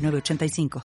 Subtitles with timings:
[0.00, 0.82] 906985.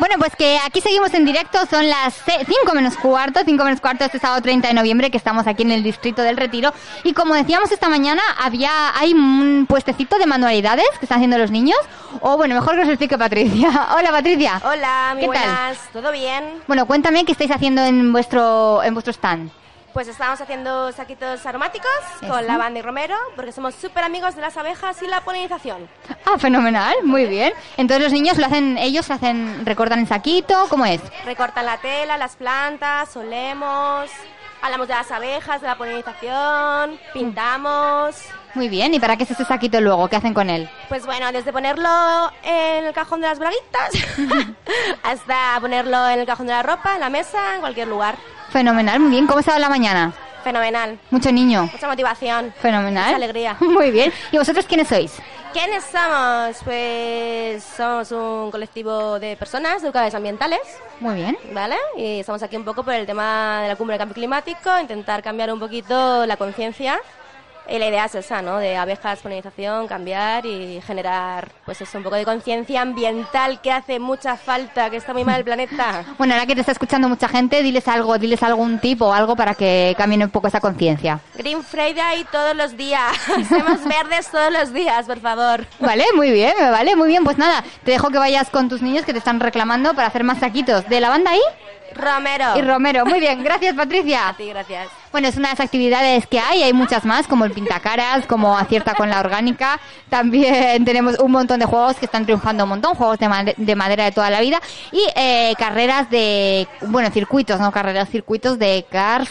[0.00, 4.04] Bueno, pues que aquí seguimos en directo, son las 5 menos cuarto, 5 menos cuarto
[4.04, 6.72] este sábado 30 de noviembre que estamos aquí en el distrito del Retiro
[7.04, 11.50] y como decíamos esta mañana, había hay un puestecito de manualidades que están haciendo los
[11.50, 11.76] niños
[12.22, 13.88] o bueno, mejor que os explique Patricia.
[13.96, 14.60] Hola Patricia.
[14.64, 15.76] Hola, muy ¿Qué tal?
[15.92, 16.44] ¿todo bien?
[16.66, 19.50] Bueno, cuéntame qué estáis haciendo en vuestro en vuestro stand.
[19.92, 21.90] Pues estamos haciendo saquitos aromáticos
[22.22, 22.32] Eso.
[22.32, 25.88] con lavanda y romero porque somos súper amigos de las abejas y la polinización.
[26.24, 27.52] Ah, fenomenal, muy bien.
[27.76, 31.00] Entonces los niños lo hacen, ellos hacen, recortan en saquito, ¿cómo es?
[31.24, 34.08] Recortan la tela, las plantas, solemos,
[34.62, 38.16] hablamos de las abejas, de la polinización, pintamos.
[38.54, 40.08] Muy bien, ¿y para qué es ese saquito luego?
[40.08, 40.70] ¿Qué hacen con él?
[40.88, 43.90] Pues bueno, desde ponerlo en el cajón de las braguitas
[45.02, 48.16] hasta ponerlo en el cajón de la ropa, en la mesa, en cualquier lugar.
[48.50, 49.26] Fenomenal, muy bien.
[49.26, 50.12] ¿Cómo va la mañana?
[50.42, 50.98] Fenomenal.
[51.10, 51.68] Mucho niño.
[51.72, 52.52] Mucha motivación.
[52.60, 53.04] Fenomenal.
[53.04, 53.56] Mucha alegría.
[53.60, 54.12] Muy bien.
[54.32, 55.12] ¿Y vosotros quiénes sois?
[55.52, 56.56] ¿Quiénes somos?
[56.64, 60.60] Pues somos un colectivo de personas educadas ambientales,
[61.00, 61.36] Muy bien.
[61.52, 61.76] ¿vale?
[61.96, 65.22] Y estamos aquí un poco por el tema de la cumbre del cambio climático, intentar
[65.22, 67.00] cambiar un poquito la conciencia.
[67.68, 68.58] Y la idea es esa, ¿no?
[68.58, 74.00] De abejas, polinización, cambiar y generar, pues eso, un poco de conciencia ambiental que hace
[74.00, 76.04] mucha falta, que está muy mal el planeta.
[76.18, 79.36] Bueno, ahora que te está escuchando mucha gente, diles algo, diles algún tip o algo
[79.36, 81.20] para que cambien un poco esa conciencia.
[81.36, 83.16] Green Friday todos los días.
[83.48, 85.64] Seamos verdes todos los días, por favor.
[85.78, 87.24] Vale, muy bien, me vale, muy bien.
[87.24, 90.24] Pues nada, te dejo que vayas con tus niños que te están reclamando para hacer
[90.24, 91.40] más saquitos de lavanda ahí
[91.94, 92.56] Romero.
[92.56, 93.06] y romero.
[93.06, 94.28] Muy bien, gracias Patricia.
[94.28, 94.88] A ti, gracias.
[95.12, 98.56] Bueno, es una de las actividades que hay, hay muchas más, como el pintacaras, como
[98.56, 99.80] acierta con la orgánica.
[100.08, 103.74] También tenemos un montón de juegos que están triunfando un montón, juegos de, made- de
[103.74, 104.60] madera de toda la vida
[104.92, 109.30] y eh, carreras de, bueno, circuitos, no carreras, circuitos de cars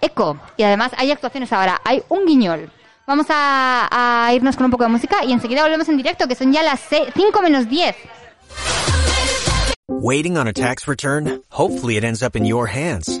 [0.00, 0.36] eco.
[0.56, 2.72] Y además hay actuaciones ahora, hay un guiñol.
[3.06, 3.88] Vamos a,
[4.26, 6.62] a irnos con un poco de música y enseguida volvemos en directo, que son ya
[6.62, 7.94] las 5 menos 10.
[9.88, 11.42] Waiting on a tax return?
[11.50, 13.20] Hopefully it ends up in your hands.